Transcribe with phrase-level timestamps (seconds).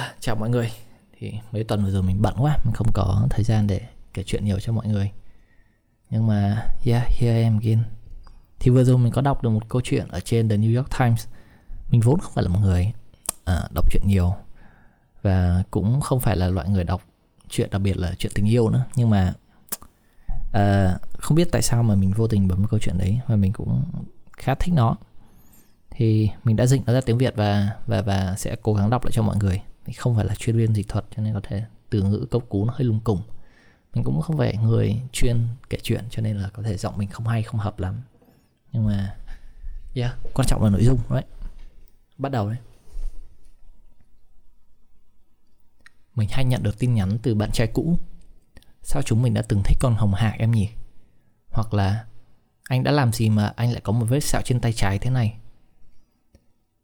[0.00, 0.70] À, chào mọi người.
[1.18, 3.80] Thì mấy tuần vừa rồi mình bận quá Mình không có thời gian để
[4.14, 5.10] kể chuyện nhiều cho mọi người.
[6.10, 7.82] Nhưng mà Yeah, here I am again.
[8.58, 10.98] Thì vừa rồi mình có đọc được một câu chuyện Ở trên The New York
[10.98, 11.26] Times.
[11.90, 12.92] Mình vốn không phải là một người
[13.44, 14.34] à, đọc chuyện nhiều
[15.22, 17.02] Và cũng không phải là loại người đọc
[17.48, 18.84] chuyện đặc biệt là chuyện tình yêu nữa.
[18.96, 19.32] Nhưng mà
[20.52, 23.52] à, Không biết tại sao mà mình vô tình bấm câu chuyện đấy Và mình
[23.52, 23.84] cũng
[24.32, 24.96] khá thích nó.
[25.90, 29.04] Thì mình đã dịch nó ra tiếng Việt và và và sẽ cố gắng đọc
[29.04, 29.60] lại cho mọi người
[29.90, 32.40] thì không phải là chuyên viên dịch thuật, cho nên có thể từ ngữ câu
[32.40, 33.22] cú nó hơi lung cùng
[33.94, 37.08] mình cũng không phải người chuyên kể chuyện, cho nên là có thể giọng mình
[37.08, 38.02] không hay, không hợp lắm.
[38.72, 39.16] Nhưng mà,
[39.94, 41.24] yeah, quan trọng là nội dung đấy
[42.18, 42.58] bắt đầu đấy.
[46.14, 47.98] Mình hay nhận được tin nhắn từ bạn trai cũ.
[48.82, 50.68] Sao chúng mình đã từng thích con hồng hạc em nhỉ?
[51.50, 52.04] Hoặc là,
[52.68, 55.10] anh đã làm gì mà anh lại có một vết sẹo trên tay trái thế
[55.10, 55.36] này?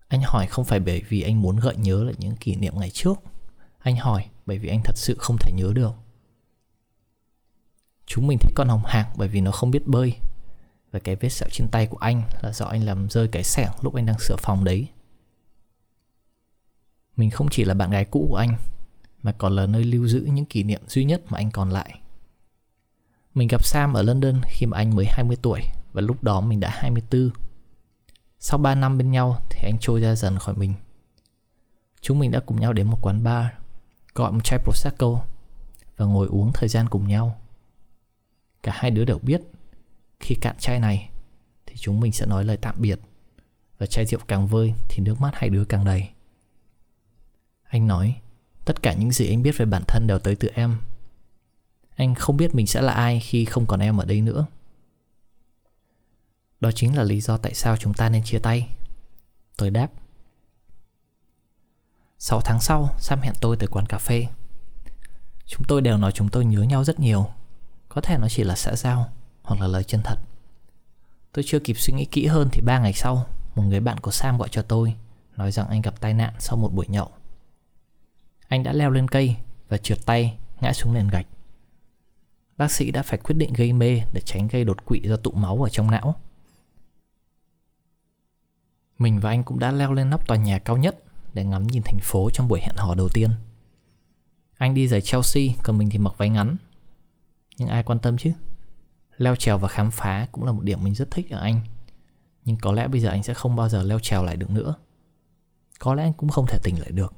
[0.09, 2.91] Anh hỏi không phải bởi vì anh muốn gợi nhớ lại những kỷ niệm ngày
[2.91, 3.19] trước.
[3.79, 5.93] Anh hỏi bởi vì anh thật sự không thể nhớ được.
[8.07, 10.17] Chúng mình thích con hồng hạc bởi vì nó không biết bơi.
[10.93, 13.71] Và cái vết sẹo trên tay của anh là do anh làm rơi cái sẻng
[13.83, 14.89] lúc anh đang sửa phòng đấy.
[17.17, 18.57] Mình không chỉ là bạn gái cũ của anh,
[19.23, 22.01] Mà còn là nơi lưu giữ những kỷ niệm duy nhất mà anh còn lại.
[23.35, 25.61] Mình gặp Sam ở London khi mà anh mới 20 tuổi
[25.93, 27.31] Và lúc đó mình đã 24
[28.47, 30.75] sau 3 năm bên nhau thì anh trôi ra dần khỏi mình.
[32.01, 33.47] Chúng mình đã cùng nhau đến một quán bar,
[34.15, 35.23] Gọi một chai Prosecco
[35.97, 37.41] Và ngồi uống thời gian cùng nhau.
[38.63, 39.43] Cả hai đứa đều biết
[40.21, 41.11] Khi cạn chai này
[41.67, 43.01] Thì chúng mình sẽ nói lời tạm biệt
[43.79, 46.09] Và chai rượu càng vơi Thì nước mắt hai đứa càng đầy.
[47.69, 48.17] Anh nói,
[48.65, 50.77] Tất cả những gì anh biết về bản thân đều tới từ em.
[51.97, 54.47] Anh không biết mình sẽ là ai khi không còn em ở đây nữa
[56.61, 58.69] đó chính là lý do tại sao chúng ta nên chia tay.
[59.57, 59.89] Tôi đáp.
[62.19, 64.27] 6 tháng sau, Sam hẹn tôi tới quán cà phê.
[65.47, 67.27] Chúng tôi đều nói chúng tôi nhớ nhau rất nhiều.
[67.89, 70.19] Có thể nó chỉ là xã giao Hoặc là lời chân thật.
[71.33, 74.11] Tôi chưa kịp suy nghĩ kỹ hơn thì ba ngày sau Một người bạn của
[74.11, 74.95] Sam gọi cho tôi
[75.37, 77.11] Nói rằng anh gặp tai nạn sau một buổi nhậu.
[78.49, 79.37] Anh đã leo lên cây
[79.69, 81.27] Và trượt tay ngã xuống nền gạch.
[82.57, 85.31] Bác sĩ đã phải quyết định gây mê Để tránh gây đột quỵ do tụ
[85.31, 86.15] máu ở trong não
[88.99, 90.97] mình và anh cũng đã leo lên nóc tòa nhà cao nhất
[91.35, 93.31] để ngắm nhìn thành phố trong buổi hẹn hò đầu tiên.
[94.59, 96.57] Anh đi giày Chelsea, còn mình thì mặc váy ngắn.
[97.57, 98.33] Nhưng ai quan tâm chứ?
[99.17, 101.61] Leo trèo và khám phá cũng là một điểm mình rất thích ở anh.
[102.45, 104.75] Nhưng có lẽ bây giờ anh sẽ không bao giờ leo trèo lại được nữa.
[105.79, 107.13] Có lẽ anh cũng không thể tỉnh lại được.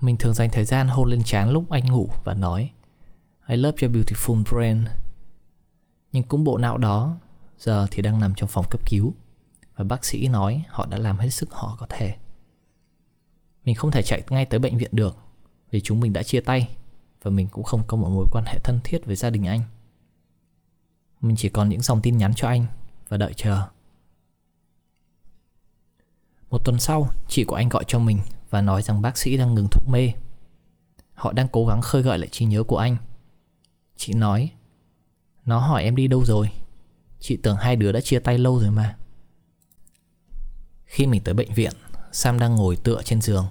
[0.00, 2.70] Mình thường dành thời gian hôn lên trán lúc anh ngủ và nói
[3.48, 4.84] I love your beautiful brain.
[6.12, 7.16] Nhưng cũng bộ não đó
[7.58, 9.14] giờ thì đang nằm trong phòng cấp cứu
[9.76, 12.16] và bác sĩ nói họ đã làm hết sức họ có thể.
[13.64, 15.16] Mình không thể chạy ngay tới bệnh viện được
[15.70, 16.76] vì chúng mình đã chia tay
[17.22, 19.60] và mình cũng không có một mối quan hệ thân thiết với gia đình anh.
[21.20, 22.66] Mình chỉ còn những dòng tin nhắn cho anh
[23.08, 23.68] và đợi chờ.
[26.50, 28.18] Một tuần sau, chị của anh gọi cho mình
[28.50, 30.12] và nói rằng bác sĩ đang ngừng thuốc mê.
[31.14, 32.96] Họ đang cố gắng khơi gợi lại trí nhớ của anh.
[33.96, 34.50] Chị nói,
[35.44, 36.50] nó hỏi em đi đâu rồi?
[37.20, 38.96] Chị tưởng hai đứa đã chia tay lâu rồi mà.
[40.92, 41.72] Khi mình tới bệnh viện,
[42.12, 43.46] Sam đang ngồi tựa trên giường.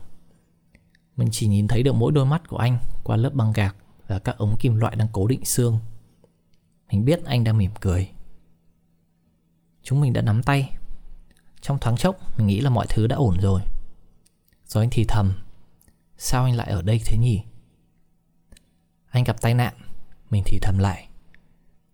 [1.15, 3.75] Mình chỉ nhìn thấy được mỗi đôi mắt của anh Qua lớp băng gạc
[4.07, 5.79] Và các ống kim loại đang cố định xương.
[6.91, 8.11] Mình biết anh đang mỉm cười.
[9.83, 10.77] Chúng mình đã nắm tay.
[11.61, 13.61] Trong thoáng chốc, Mình nghĩ là mọi thứ đã ổn rồi.
[14.65, 15.33] Rồi anh thì thầm,
[16.17, 17.41] Sao anh lại ở đây thế nhỉ?
[19.09, 19.73] Anh gặp tai nạn,
[20.29, 21.07] Mình thì thầm lại,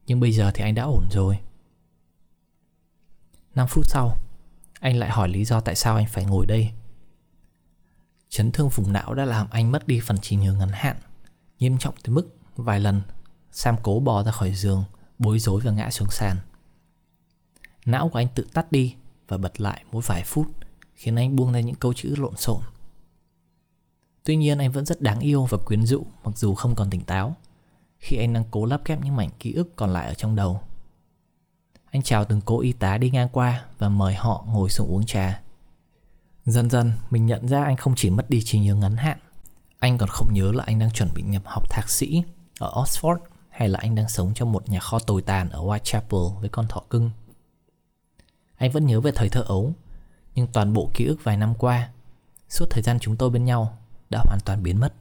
[0.08, 1.40] Nhưng bây giờ thì anh đã ổn rồi.
[3.56, 4.18] 5 phút sau
[4.80, 6.72] anh lại hỏi lý do tại sao anh phải ngồi đây.
[8.30, 10.98] Chấn thương vùng não đã làm anh mất đi phần trí nhớ ngắn hạn,
[11.60, 13.02] Nghiêm trọng tới mức vài lần
[13.52, 14.84] Sam cố bò ra khỏi giường,
[15.20, 16.38] Bối rối và ngã xuống sàn.
[17.86, 18.96] Não của anh tự tắt đi
[19.28, 20.48] Và bật lại mỗi vài phút,
[20.96, 22.62] Khiến anh buông ra những câu chữ lộn xộn.
[24.24, 27.02] Tuy nhiên anh vẫn rất đáng yêu và quyến rũ, Mặc dù không còn tỉnh
[27.02, 27.36] táo.
[28.00, 30.62] Khi anh đang cố lắp ghép những mảnh ký ức còn lại ở trong đầu
[31.98, 35.06] anh chào từng cô y tá đi ngang qua và mời họ ngồi xuống uống
[35.06, 35.42] trà.
[36.46, 39.18] Dần dần mình nhận ra anh không chỉ mất đi trí nhớ ngắn hạn,
[39.80, 42.24] anh còn không nhớ là anh đang chuẩn bị nhập học thạc sĩ
[42.60, 43.18] ở Oxford
[43.50, 46.68] hay là anh đang sống trong một nhà kho tồi tàn ở Whitechapel với con
[46.68, 47.12] thỏ cưng.
[48.58, 49.74] Anh vẫn nhớ về thời thơ ấu,
[50.36, 51.90] nhưng toàn bộ ký ức vài năm qua,
[52.50, 53.78] suốt thời gian chúng tôi bên nhau
[54.10, 54.94] đã hoàn toàn biến mất.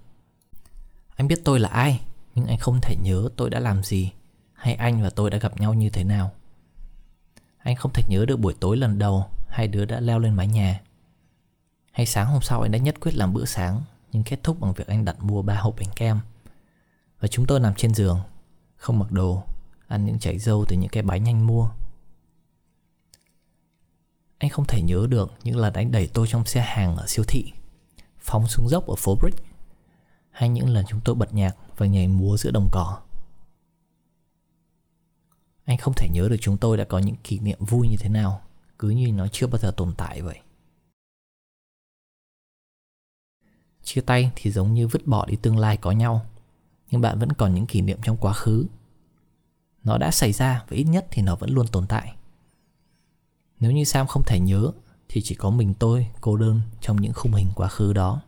[1.16, 2.00] Anh biết tôi là ai,
[2.34, 4.12] nhưng anh không thể nhớ tôi đã làm gì
[4.52, 6.32] hay anh và tôi đã gặp nhau như thế nào.
[7.66, 10.46] Anh không thể nhớ được buổi tối lần đầu Hai đứa đã leo lên mái
[10.48, 10.80] nhà.
[11.92, 13.82] Hay sáng hôm sau anh đã nhất quyết làm bữa sáng,
[14.12, 16.20] Nhưng kết thúc bằng việc anh đặt mua ba hộp bánh kem.
[17.20, 18.20] Và chúng tôi nằm trên giường,
[18.76, 19.42] Không mặc đồ,
[19.88, 21.70] Ăn những chảy dâu từ những cái bánh anh mua.
[24.38, 27.24] Anh không thể nhớ được những lần anh đẩy tôi trong xe hàng ở siêu
[27.28, 27.52] thị,
[28.18, 29.46] Phóng xuống dốc ở phố Brick,
[30.30, 32.98] Hay những lần chúng tôi bật nhạc và nhảy múa giữa đồng cỏ.
[35.66, 38.08] Anh không thể nhớ được chúng tôi đã có những kỷ niệm vui như thế
[38.08, 38.42] nào,
[38.78, 40.40] Cứ như nó chưa bao giờ tồn tại vậy.
[43.82, 46.26] Chia tay thì giống như vứt bỏ đi tương lai có nhau,
[46.90, 48.66] Nhưng bạn vẫn còn những kỷ niệm trong quá khứ.
[49.84, 52.16] Nó đã xảy ra và ít nhất thì nó vẫn luôn tồn tại.
[53.60, 54.72] Nếu như Sam không thể nhớ,
[55.08, 58.22] Thì chỉ có mình tôi, cô đơn, trong những khung hình quá khứ đó.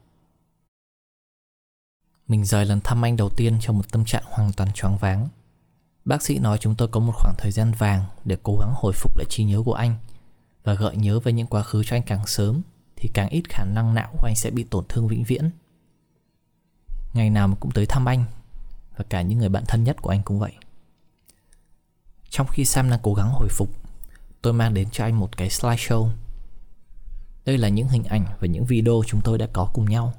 [2.28, 5.28] Mình rời lần thăm anh đầu tiên trong một tâm trạng hoàn toàn choáng váng.
[6.08, 8.92] Bác sĩ nói chúng tôi có một khoảng thời gian vàng để cố gắng hồi
[8.92, 9.94] phục lại trí nhớ của anh
[10.64, 12.62] và gợi nhớ về những quá khứ cho anh càng sớm
[12.96, 15.50] thì càng ít khả năng não của anh sẽ bị tổn thương vĩnh viễn.
[17.14, 18.24] Ngày nào cũng tới thăm anh
[18.96, 20.52] và cả những người bạn thân nhất của anh cũng vậy.
[22.30, 23.68] Trong khi Sam đang cố gắng hồi phục,
[24.42, 26.08] tôi mang đến cho anh một cái slideshow.
[27.44, 30.12] Đây là những hình ảnh và những video chúng tôi đã có cùng nhau.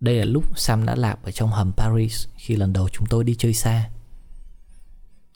[0.00, 3.24] Đây là lúc Sam đã lạc ở trong hầm Paris khi lần đầu chúng tôi
[3.24, 3.90] đi chơi xa.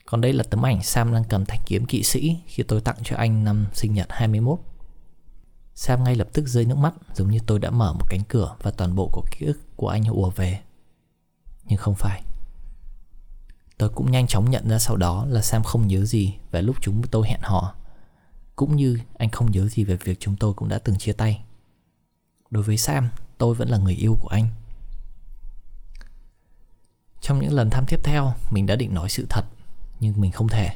[0.05, 2.97] Còn đây là tấm ảnh Sam đang cầm thanh kiếm kỵ sĩ khi tôi tặng
[3.03, 4.59] cho anh năm sinh nhật 21.
[5.75, 8.55] Sam ngay lập tức rơi nước mắt giống như tôi đã mở một cánh cửa
[8.61, 10.59] và toàn bộ của ký ức của anh ùa về.
[11.65, 12.23] Nhưng không phải.
[13.77, 16.75] Tôi cũng nhanh chóng nhận ra sau đó là Sam không nhớ gì về lúc
[16.81, 17.75] chúng tôi hẹn hò.
[18.55, 21.41] Cũng như anh không nhớ gì về việc chúng tôi cũng đã từng chia tay.
[22.49, 24.47] Đối với Sam, tôi vẫn là người yêu của anh.
[27.21, 29.45] Trong những lần thăm tiếp theo, mình đã định nói sự thật,
[30.03, 30.69] nhưng mình không thể.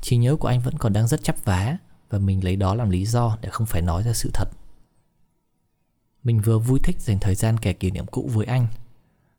[0.00, 1.76] Trí nhớ của anh vẫn còn đang rất chấp vá
[2.10, 4.48] và mình lấy đó làm lý do để không phải nói ra sự thật.
[6.22, 8.66] Mình vừa vui thích dành thời gian kể kỷ niệm cũ với anh,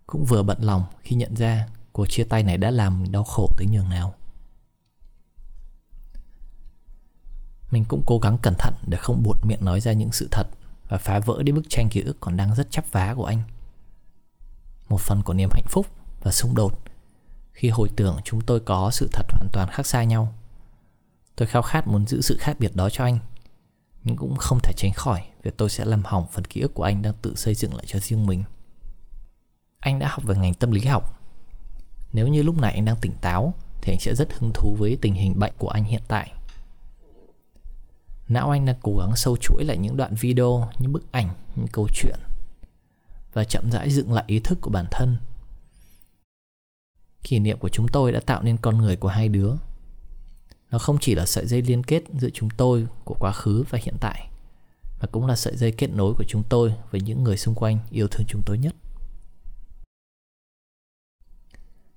[0.07, 3.23] cũng vừa bận lòng khi nhận ra cuộc chia tay này đã làm mình đau
[3.23, 4.13] khổ tới nhường nào.
[7.71, 10.47] Mình cũng cố gắng cẩn thận để không buột miệng nói ra những sự thật
[10.89, 13.41] và phá vỡ đi bức tranh ký ức còn đang rất chắp vá của anh.
[14.89, 15.87] Một phần của niềm hạnh phúc
[16.21, 16.86] và xung đột
[17.57, 20.33] khi hồi tưởng chúng tôi có sự thật hoàn toàn khác xa nhau.
[21.35, 23.19] Tôi khao khát muốn giữ sự khác biệt đó cho anh
[24.03, 26.83] Nhưng cũng không thể tránh khỏi Việc tôi sẽ làm hỏng phần ký ức của
[26.83, 28.43] anh đang tự xây dựng lại cho riêng mình.
[29.79, 31.21] Anh đã học về ngành tâm lý học.
[32.13, 34.97] Nếu như lúc này anh đang tỉnh táo Thì anh sẽ rất hứng thú với
[35.01, 36.31] tình hình bệnh của anh hiện tại.
[38.27, 41.67] Não anh đang cố gắng sâu chuỗi lại những đoạn video, những bức ảnh, những
[41.67, 42.19] câu chuyện
[43.33, 45.17] Và chậm rãi dựng lại ý thức của bản thân.
[47.27, 49.53] Kỷ niệm của chúng tôi đã tạo nên con người của hai đứa.
[50.71, 53.79] Nó không chỉ là sợi dây liên kết giữa chúng tôi của quá khứ và
[53.83, 54.29] hiện tại,
[55.01, 57.79] mà cũng là sợi dây kết nối của chúng tôi với những người xung quanh
[57.89, 58.75] yêu thương chúng tôi nhất.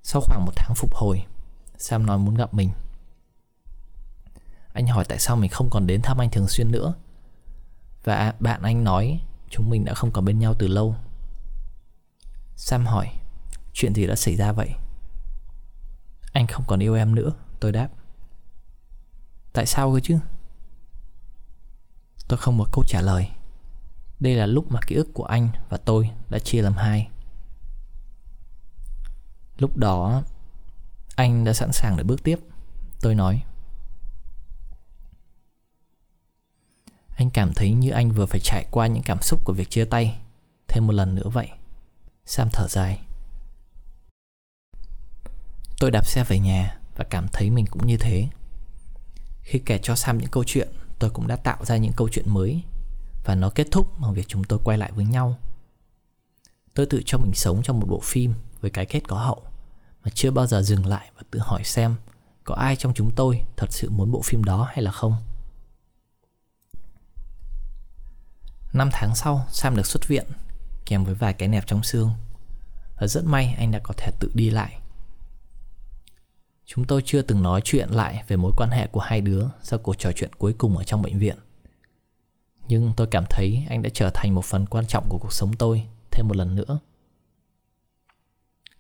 [0.03, 1.23] Sau khoảng một tháng phục hồi,
[1.79, 2.71] sam nói muốn gặp mình.
[4.73, 6.95] Anh hỏi tại sao mình không còn đến thăm anh thường xuyên nữa.
[8.05, 10.95] Và bạn anh nói chúng mình đã không còn bên nhau từ lâu.
[12.57, 13.11] Sam hỏi,
[13.73, 14.71] chuyện gì đã xảy ra vậy?
[16.33, 17.89] Anh không còn yêu em nữa, tôi đáp.
[19.53, 20.19] Tại sao cơ chứ?
[22.29, 23.29] Tôi không có câu trả lời.
[24.21, 27.09] Đây là lúc mà ký ức của anh và tôi đã chia làm hai.
[29.59, 30.23] Lúc đó,
[31.17, 32.39] Anh đã sẵn sàng để bước tiếp,
[33.01, 33.43] Tôi nói.
[37.17, 39.85] Anh cảm thấy như anh vừa phải trải qua những cảm xúc của việc chia
[39.85, 40.19] tay
[40.69, 41.49] Thêm một lần nữa vậy.
[42.27, 43.01] Sam thở dài.
[45.81, 48.29] Tôi đạp xe về nhà Và cảm thấy mình cũng như thế
[49.43, 50.69] khi kể cho Sam những câu chuyện,
[50.99, 52.63] tôi cũng đã tạo ra những câu chuyện mới
[53.25, 55.39] và nó kết thúc bằng việc chúng tôi quay lại với nhau.
[56.75, 59.43] Tôi tự cho mình sống trong một bộ phim với cái kết có hậu
[60.05, 61.97] mà chưa bao giờ dừng lại và tự hỏi xem
[62.45, 65.17] có ai trong chúng tôi thật sự muốn bộ phim đó hay là không.
[68.73, 70.27] Năm tháng sau, Sam được xuất viện
[70.87, 72.11] kèm với vài cái nẹp trong xương
[73.01, 74.81] và rất may anh đã có thể tự đi lại
[76.75, 79.79] Chúng tôi chưa từng nói chuyện lại về mối quan hệ của hai đứa sau
[79.79, 81.37] cuộc trò chuyện cuối cùng ở trong bệnh viện.
[82.69, 85.53] Nhưng tôi cảm thấy anh đã trở thành một phần quan trọng của cuộc sống
[85.59, 86.79] tôi thêm một lần nữa.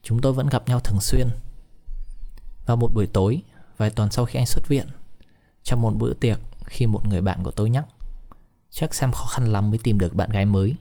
[0.02, 1.28] Chúng tôi vẫn gặp nhau thường xuyên.
[2.66, 3.42] Vào một buổi tối,
[3.76, 4.87] vài tuần sau khi anh xuất viện,
[5.62, 7.87] trong một bữa tiệc khi một người bạn của tôi nhắc
[8.70, 10.75] chắc Sam khó khăn lắm mới tìm được bạn gái mới.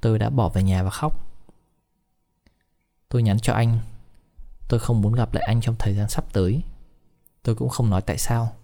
[0.00, 1.30] Tôi đã bỏ về nhà và khóc.
[3.08, 3.78] Tôi nhắn cho anh
[4.68, 6.62] Tôi không muốn gặp lại anh trong thời gian sắp tới.
[7.42, 8.56] Tôi cũng không nói tại sao.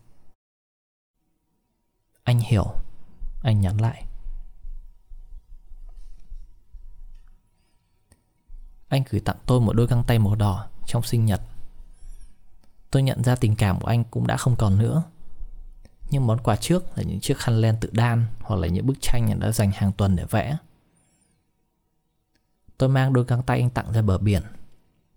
[2.22, 2.74] Anh hiểu.
[3.42, 4.04] Anh nhắn lại.
[8.88, 11.40] Anh gửi tặng tôi một đôi găng tay màu đỏ trong sinh nhật.
[12.90, 15.02] Tôi nhận ra tình cảm của anh cũng đã không còn nữa.
[16.10, 18.96] Nhưng món quà trước là những chiếc khăn len tự đan Hoặc là những bức
[19.00, 20.56] tranh anh đã dành hàng tuần để vẽ.
[22.78, 24.42] Tôi mang đôi găng tay anh tặng ra bờ biển.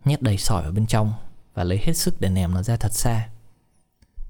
[0.06, 1.14] Nhét đầy sỏi vào bên trong
[1.54, 3.30] Và lấy hết sức để ném nó ra thật xa.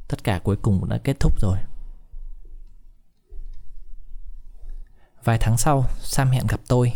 [0.08, 1.58] Tất cả cuối cùng cũng đã kết thúc rồi.
[5.24, 6.94] Vài tháng sau, Sam hẹn gặp tôi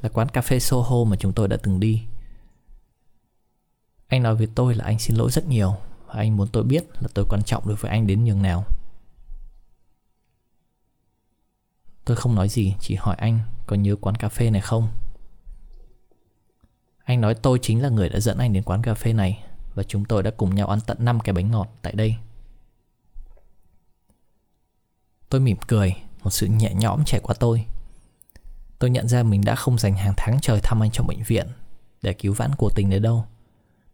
[0.00, 2.02] Là quán cà phê Soho mà chúng tôi đã từng đi.
[4.08, 6.84] Anh nói với tôi là anh xin lỗi rất nhiều Và anh muốn tôi biết
[7.00, 8.64] là tôi quan trọng đối với anh đến nhường nào.
[12.04, 14.88] Tôi không nói gì, chỉ hỏi anh có nhớ quán cà phê này không?
[17.04, 19.44] Anh nói tôi chính là người đã dẫn anh đến quán cà phê này
[19.74, 22.16] Và chúng tôi đã cùng nhau ăn tận 5 cái bánh ngọt tại đây.
[25.28, 27.64] Tôi mỉm cười, một sự nhẹ nhõm trải qua tôi.
[28.78, 31.46] Tôi nhận ra mình đã không dành hàng tháng trời thăm anh trong bệnh viện
[32.02, 33.24] Để cứu vãn cuộc tình đấy đâu,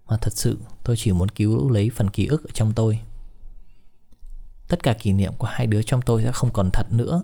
[0.06, 3.00] Mà thật sự tôi chỉ muốn cứu lấy phần ký ức ở trong tôi.
[4.68, 7.22] Tất cả kỷ niệm của hai đứa trong tôi sẽ không còn thật nữa,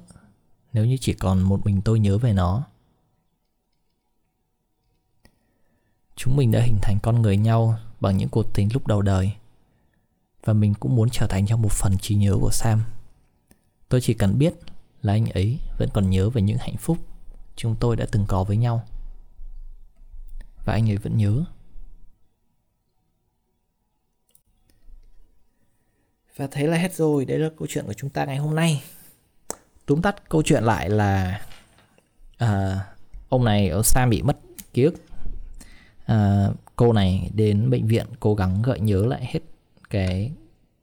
[0.73, 2.63] Nếu như chỉ còn một mình tôi nhớ về nó.
[6.17, 9.33] Chúng mình đã hình thành con người nhau bằng những cuộc tình lúc đầu đời.
[10.45, 12.85] Và mình cũng muốn trở thành trong một phần trí nhớ của Sam.
[13.89, 14.55] Tôi chỉ cần biết
[15.03, 16.99] là anh ấy vẫn còn nhớ về những hạnh phúc
[17.57, 18.85] chúng tôi đã từng có với nhau.
[20.65, 21.45] Và anh ấy vẫn nhớ.
[26.37, 27.25] Và thế là hết rồi.
[27.25, 28.83] Đấy là câu chuyện của chúng ta ngày hôm nay.
[29.87, 31.41] Túm tắt câu chuyện lại là
[32.39, 32.81] à,
[33.29, 34.39] ông này ông Sam bị mất
[34.73, 34.95] ký ức
[36.05, 39.41] à, cô này đến bệnh viện cố gắng gợi nhớ lại hết
[39.91, 40.33] cái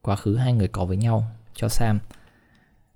[0.02, 1.24] quá khứ hai người có với nhau
[1.54, 2.00] cho Sam.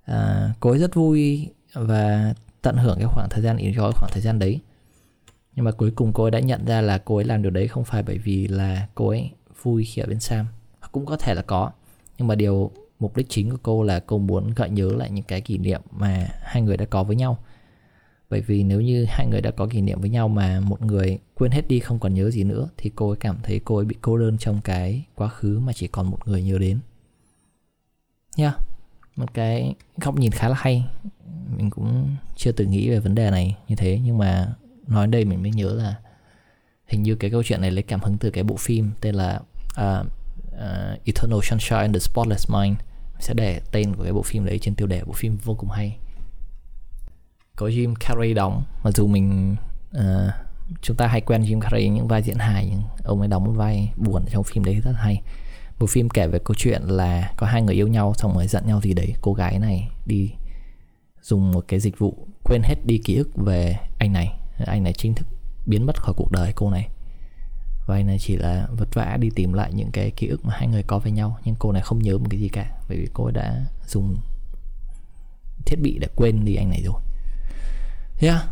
[0.05, 4.21] À, cô ấy rất vui và tận hưởng cái khoảng thời gian enjoy khoảng thời
[4.21, 4.59] gian đấy.
[5.55, 7.67] Nhưng mà cuối cùng cô ấy đã nhận ra là cô ấy làm điều đấy
[7.67, 10.45] không phải bởi vì là cô ấy vui khi ở bên Sam.
[10.91, 11.71] Cũng có thể là có
[12.17, 15.23] nhưng mà điều mục đích chính của cô là cô muốn gợi nhớ lại những
[15.23, 17.37] cái kỷ niệm mà hai người đã có với nhau
[18.29, 21.19] bởi vì nếu như hai người đã có kỷ niệm với nhau mà một người
[21.33, 23.85] quên hết đi không còn nhớ gì nữa thì cô ấy cảm thấy cô ấy
[23.85, 26.79] bị cô đơn trong cái quá khứ mà chỉ còn một người nhớ đến.
[28.37, 28.59] Nha yeah
[29.15, 30.85] một cái góc nhìn khá là hay.
[31.57, 34.47] Mình cũng chưa từng nghĩ về vấn đề này như thế nhưng mà
[34.87, 35.95] nói đây mình mới nhớ là
[36.87, 39.39] hình như cái câu chuyện này lấy cảm hứng từ cái bộ phim tên là
[39.81, 40.07] uh,
[40.47, 42.77] uh, Eternal Sunshine of the Spotless Mind.
[43.19, 45.69] Sẽ để tên của cái bộ phim đấy trên tiêu đề bộ phim vô cùng
[45.69, 45.97] hay
[47.55, 48.63] có Jim Carrey đóng.
[48.83, 49.55] Mặc dù mình
[49.97, 50.01] uh,
[50.81, 53.51] chúng ta hay quen Jim Carrey những vai diễn hài nhưng ông ấy đóng một
[53.51, 55.21] vai buồn trong phim đấy rất hay.
[55.79, 58.67] Bộ phim kể về câu chuyện là có hai người yêu nhau xong rồi giận
[58.67, 59.13] nhau gì đấy.
[59.21, 60.31] Cô gái này đi
[61.21, 64.39] dùng một cái dịch vụ quên hết đi ký ức về anh này.
[64.65, 65.27] Anh này chính thức
[65.65, 66.89] biến mất khỏi cuộc đời cô này.
[67.87, 70.53] Và anh này chỉ là vất vả đi tìm lại những cái ký ức mà
[70.57, 72.97] hai người có với nhau nhưng cô này không nhớ một cái gì cả bởi
[72.97, 74.17] vì cô đã dùng
[75.65, 77.01] thiết bị để quên đi anh này rồi
[78.19, 78.49] yeah.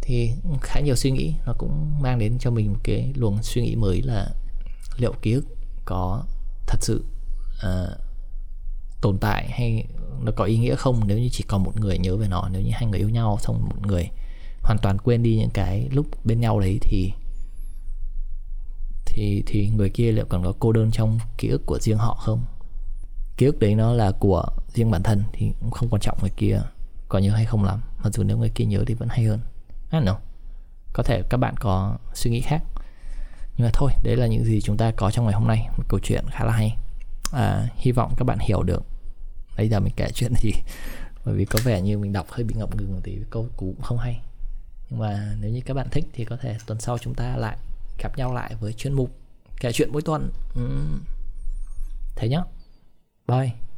[0.00, 3.62] thì khá nhiều suy nghĩ nó cũng mang đến cho mình một cái luồng suy
[3.62, 4.30] nghĩ mới là
[4.96, 5.44] liệu ký ức
[5.84, 6.24] có
[6.66, 7.04] thật sự
[7.66, 8.00] uh,
[9.00, 9.84] tồn tại hay
[10.20, 12.62] nó có ý nghĩa không nếu như chỉ còn một người nhớ về nó nếu
[12.62, 14.10] như hai người yêu nhau xong một người
[14.62, 17.12] hoàn toàn quên đi những cái lúc bên nhau đấy thì
[19.06, 22.14] thì thì người kia liệu còn có cô đơn trong ký ức của riêng họ
[22.14, 22.44] không
[23.36, 24.44] ký ức đấy nó là của
[24.74, 26.62] riêng bản thân thì cũng không quan trọng người kia
[27.08, 29.40] có nhớ hay không lắm mặc dù nếu người kia nhớ thì vẫn hay hơn.
[29.92, 30.16] I don't know.
[30.92, 32.62] có thể các bạn có suy nghĩ khác.
[33.56, 35.68] Nhưng mà thôi đấy là những gì chúng ta có trong ngày hôm nay.
[35.76, 36.76] Một câu chuyện khá là hay.
[37.32, 38.82] À, hy vọng các bạn hiểu được.
[39.56, 40.52] Bây giờ mình kể chuyện gì
[41.24, 43.98] bởi vì có vẻ như mình đọc hơi bị ngập ngừng thì câu cũng không
[43.98, 44.20] hay.
[44.90, 47.56] Nhưng mà nếu như các bạn thích thì có thể tuần sau chúng ta lại
[48.02, 49.10] gặp nhau lại với chuyên mục
[49.60, 50.30] kể chuyện mỗi tuần.
[50.54, 50.98] Ừ.
[52.16, 52.42] thế nhá.
[53.28, 53.69] Bye.